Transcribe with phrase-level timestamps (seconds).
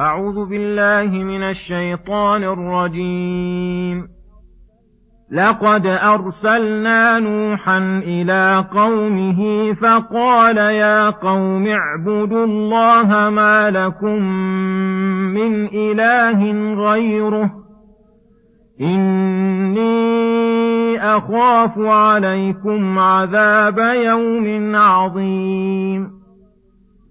[0.00, 4.08] أعوذ بالله من الشيطان الرجيم.
[5.32, 14.22] لقد أرسلنا نوحا إلى قومه فقال يا قوم اعبدوا الله ما لكم
[15.34, 16.52] من إله
[16.90, 17.50] غيره.
[18.80, 20.16] إني
[21.16, 26.15] أخاف عليكم عذاب يوم عظيم.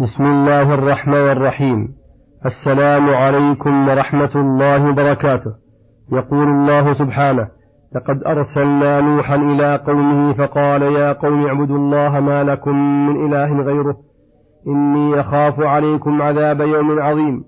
[0.00, 1.88] بسم الله الرحمن الرحيم
[2.46, 5.52] السلام عليكم ورحمة الله وبركاته
[6.12, 7.48] يقول الله سبحانه
[7.94, 13.96] لقد أرسلنا نوحا إلى قومه فقال يا قوم اعبدوا الله ما لكم من إله غيره
[14.66, 17.44] إني أخاف عليكم عذاب يوم عظيم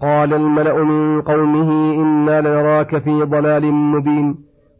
[0.00, 4.36] قال الملأ من قومه إنا لنراك في ضلال مبين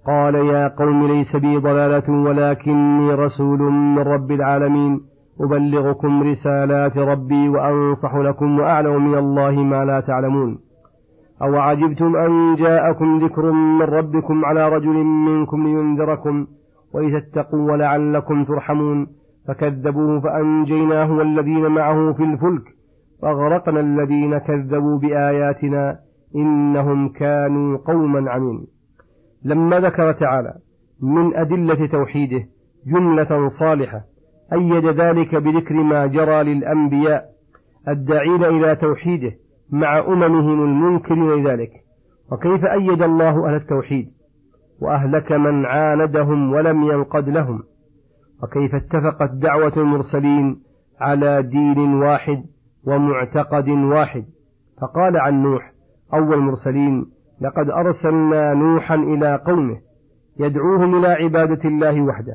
[0.07, 5.12] قال يا قوم ليس بي ضلالة ولكني رسول من رب العالمين
[5.43, 10.59] أبلغكم رسالات ربي وأنصح لكم وأعلم من الله ما لا تعلمون.
[11.43, 16.47] أو عجبتم أن جاءكم ذكر من ربكم على رجل منكم لينذركم
[16.95, 19.07] ولتتقوا ولعلكم ترحمون.
[19.49, 22.63] فكذبوه فأنجيناه والذين معه في الفلك
[23.23, 25.99] وأغرقنا الذين كذبوا بآياتنا
[26.37, 28.67] إنهم كانوا قوما عمين
[29.45, 30.55] لما ذكر تعالى
[31.03, 32.45] من أدلة توحيده
[32.87, 34.01] جملة صالحة
[34.53, 37.25] أيد ذلك بذكر ما جرى للأنبياء
[37.89, 39.33] الداعين إلى توحيده
[39.73, 41.71] مع أممهم المنكرين لذلك.
[42.33, 44.07] وكيف أيد الله أهل التوحيد؟
[44.83, 47.63] وأهلك من عاندهم ولم ينقد لهم.
[48.43, 50.57] وكيف اتفقت دعوة المرسلين
[51.01, 52.43] على دين واحد
[52.87, 54.25] ومعتقد واحد؟
[54.81, 55.73] فقال عن نوح
[56.15, 57.07] أول المرسلين
[57.41, 59.79] لقد أرسلنا نوحا إلى قومه
[60.41, 62.35] يدعوهم إلى عبادة الله وحده.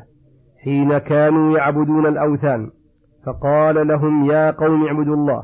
[0.68, 2.70] حين كانوا يعبدون الأوثان
[3.26, 5.44] فقال لهم يا قوم اعبدوا الله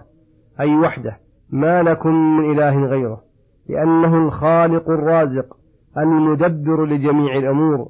[0.60, 1.18] أي وحده
[1.50, 3.22] ما لكم من إله غيره
[3.70, 5.46] لأنه الخالق الرازق
[5.98, 7.88] المدبر لجميع الأمور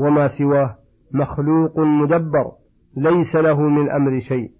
[0.00, 0.76] وما سواه
[1.14, 2.52] مخلوق مدبر
[2.96, 4.50] ليس له من أمر شيء.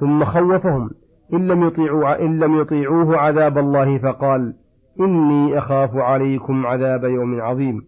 [0.00, 0.90] ثم خوفهم
[1.32, 4.54] إن لم, يطيعوا إن لم يطيعوه عذاب الله فقال
[5.00, 7.82] إني أخاف عليكم عذاب يوم عظيم.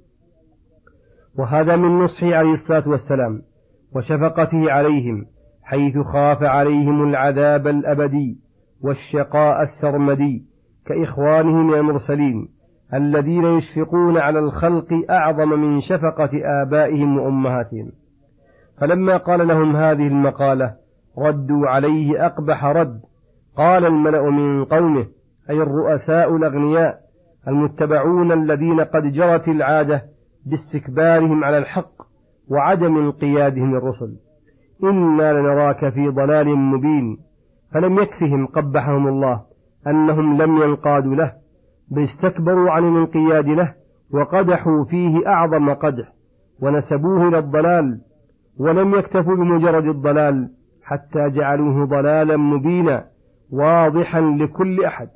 [1.39, 3.48] وهذا من نصحه عليه الصلاة والسلام.
[3.97, 5.27] وشفقته عليهم
[5.63, 8.39] حيث خاف عليهم العذاب الأبدي
[8.85, 10.43] والشقاء السرمدي
[10.87, 12.49] كإخوانه من المرسلين
[12.95, 16.31] الذين يشفقون على الخلق أعظم من شفقة
[16.63, 17.93] آبائهم وأمهاتهم.
[18.81, 20.75] فلما قال لهم هذه المقالة
[21.19, 23.01] ردوا عليه أقبح رد
[23.57, 25.07] قال الملأ من قومه
[25.51, 26.99] أي الرؤساء الأغنياء
[27.49, 30.03] المتبعون الذين قد جرت العادة
[30.47, 32.08] باستكبارهم على الحق
[32.51, 34.17] وعدم انقيادهم للرسل
[34.85, 37.19] إنا لنراك في ضلال مبين.
[37.75, 39.41] فلم يكفهم قبحهم الله
[39.87, 41.33] أنهم لم ينقادوا له
[41.91, 43.75] بل استكبروا عن الانقياد له
[44.15, 46.13] وقدحوا فيه أعظم قدح
[46.63, 48.01] ونسبوه إلى الضلال
[48.61, 50.49] ولم يكتفوا بمجرد الضلال
[50.85, 53.05] حتى جعلوه ضلالا مبينا
[53.53, 55.09] واضحا لكل أحد.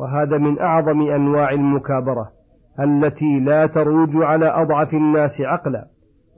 [0.00, 2.28] وهذا من أعظم أنواع المكابرة
[2.80, 5.86] التي لا تروج على أضعف الناس عقلا.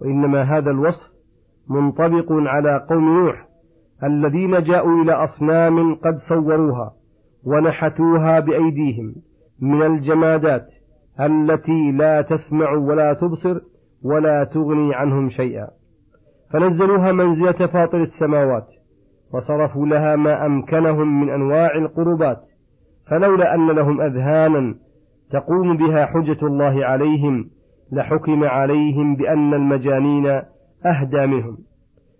[0.02, 1.08] وإنما هذا الوصف
[1.70, 3.48] منطبق على قوم نوح
[4.04, 6.92] الذين جاءوا إلى أصنام قد صوروها
[7.46, 9.14] ونحتوها بأيديهم
[9.62, 10.66] من الجمادات
[11.20, 13.60] التي لا تسمع ولا تبصر
[14.04, 15.68] ولا تغني عنهم شيئا.
[16.52, 18.66] فنزلوها منزلة فاطر السماوات
[19.34, 22.38] وصرفوا لها ما أمكنهم من أنواع القربات
[23.10, 24.74] فلولا أن لهم أذهانا
[25.30, 27.50] تقوم بها حجة الله عليهم
[27.92, 30.26] لحكم عليهم بأن المجانين
[30.86, 31.58] أهدى منهم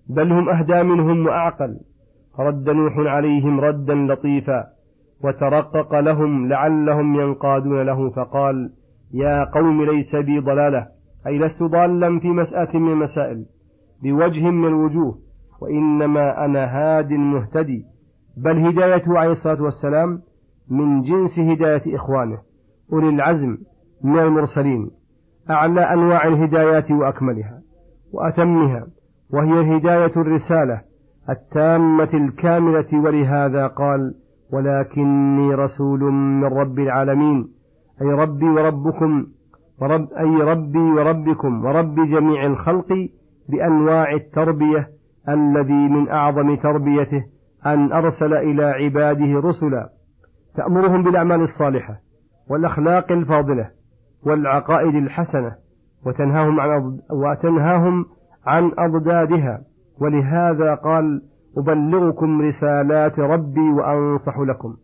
[0.09, 1.77] بل هم أهدى منهم وأعقل.
[2.39, 4.65] فرد نوح عليهم ردا لطيفا
[5.25, 8.71] وترقق لهم لعلهم ينقادون له فقال
[9.15, 10.87] يا قوم ليس بي ضلالة
[11.27, 13.45] أي لست ضالا في مسألة من المسائل
[14.03, 15.19] بوجه من الوجوه
[15.61, 17.85] وإنما أنا هاد مهتدي.
[18.37, 20.21] بل هدايته عليه الصلاة والسلام
[20.71, 22.39] من جنس هداية إخوانه
[22.93, 23.59] أولي العزم
[24.05, 24.91] من المرسلين.
[25.51, 27.61] أعلى أنواع الهدايات وأكملها
[28.13, 28.87] وأتمها
[29.33, 30.81] وهي هداية الرسالة
[31.31, 34.15] التامة الكاملة ولهذا قال
[34.53, 37.49] ولكني رسول من رب العالمين
[38.03, 39.27] أي ربي وربكم
[39.81, 43.09] ورب أي ربي وربكم ورب جميع الخلق
[43.49, 44.89] بأنواع التربية
[45.29, 47.25] الذي من أعظم تربيته
[47.67, 49.89] أن أرسل إلى عباده رسلا
[50.57, 51.95] تأمرهم بالأعمال الصالحة
[52.51, 53.71] والأخلاق الفاضلة
[54.27, 55.53] والعقائد الحسنة
[56.07, 58.07] وتنهاهم عن وتنهاهم
[58.47, 59.61] عن أضدادها.
[60.01, 61.23] ولهذا قال
[61.59, 64.77] أبلغكم رسالات ربي وأنصح لكم.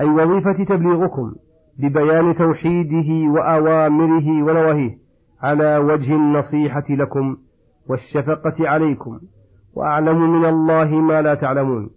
[0.00, 1.32] أي وظيفة تبليغكم
[1.78, 4.98] ببيان توحيده وأوامره ونواهيه
[5.42, 7.36] على وجه النصيحة لكم
[7.88, 9.20] والشفقة عليكم.
[9.74, 11.90] وأعلم من الله ما لا تعلمون.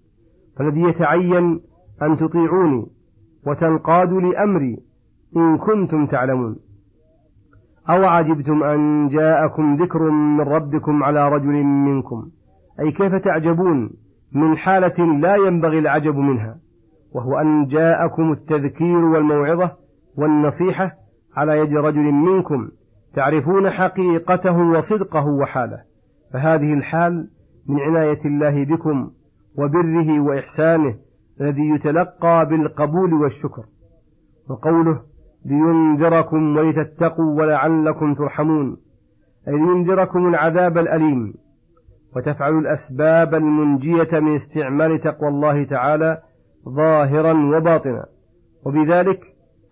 [0.58, 1.62] فالذي يتعين
[2.02, 2.86] أن تطيعوني
[3.48, 4.78] وتنقادوا لأمري
[5.36, 6.56] إن كنتم تعلمون.
[7.90, 12.26] أو عجبتم أن جاءكم ذكر من ربكم على رجل منكم.
[12.80, 13.90] أي كيف تعجبون
[14.36, 16.58] من حالة لا ينبغي العجب منها؟
[17.16, 19.72] وهو أن جاءكم التذكير والموعظة
[20.18, 20.92] والنصيحة
[21.36, 22.70] على يد رجل منكم
[23.16, 25.80] تعرفون حقيقته وصدقه وحاله.
[26.34, 27.28] فهذه الحال
[27.70, 29.12] من عناية الله بكم
[29.58, 30.96] وبره وإحسانه
[31.42, 33.64] الذي يتلقى بالقبول والشكر.
[34.50, 35.02] وقوله
[35.46, 38.78] لينذركم ولتتقوا ولعلكم ترحمون.
[39.48, 41.34] أي لينذركم العذاب الأليم.
[42.16, 46.18] وتفعلوا الأسباب المنجية من استعمال تقوى الله تعالى
[46.70, 48.06] ظاهرا وباطنا.
[48.66, 49.20] وبذلك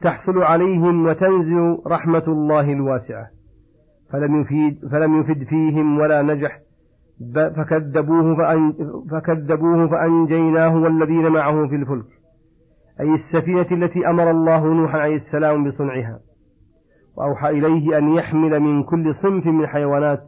[0.01, 3.25] تحصل عليهم وتنزل رحمة الله الواسعة.
[4.11, 6.59] فلم يفيد, فلم يفد فيهم ولا نجح.
[7.35, 8.73] فكذبوه, فأن
[9.11, 12.22] فكذبوه فأنجيناه والذين معه في الفلك.
[12.99, 16.19] أي السفينة التي أمر الله نوحا عليه السلام بصنعها.
[17.17, 20.23] وأوحى إليه أن يحمل من كل صنف من الحيوانات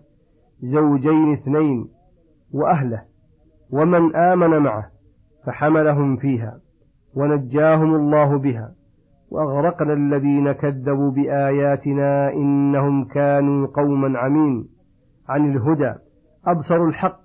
[0.60, 1.88] زوجين اثنين
[2.54, 3.02] وأهله
[3.72, 4.86] ومن آمن معه
[5.46, 6.60] فحملهم فيها
[7.16, 8.72] ونجاهم الله بها
[9.32, 14.68] وأغرقنا الذين كذبوا بآياتنا إنهم كانوا قوما عمين
[15.30, 15.94] عن الهدى
[16.48, 17.22] أبصروا الحق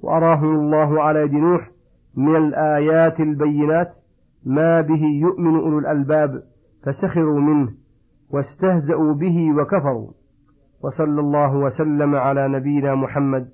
[0.00, 1.70] وأراهم الله على يد نوح
[2.16, 3.94] من الآيات البينات
[4.46, 6.42] ما به يؤمن أولو الألباب
[6.84, 7.68] فسخروا منه
[8.30, 10.10] واستهزأوا به وكفروا.
[10.84, 13.48] وصلى الله وسلم على نبينا محمد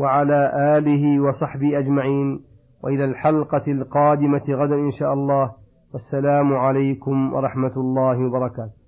[0.00, 2.40] وعلى آله وصحبه أجمعين.
[2.84, 5.52] وإلى الحلقة القادمة غدا إن شاء الله.
[5.92, 8.85] والسلام عليكم ورحمة الله وبركاته.